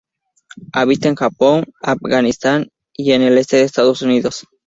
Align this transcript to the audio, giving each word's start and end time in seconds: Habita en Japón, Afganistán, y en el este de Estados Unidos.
Habita 0.73 1.09
en 1.09 1.15
Japón, 1.15 1.63
Afganistán, 1.79 2.69
y 2.91 3.11
en 3.11 3.21
el 3.21 3.37
este 3.37 3.57
de 3.57 3.63
Estados 3.65 4.01
Unidos. 4.01 4.47